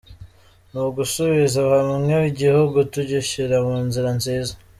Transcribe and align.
ni 0.71 0.81
gusubiza 0.97 1.59
hamwe 1.73 2.17
igihugu 2.31 2.77
tugishira 2.93 3.55
mu 3.67 3.75
nzira 3.87 4.09
nziza. 4.17 4.53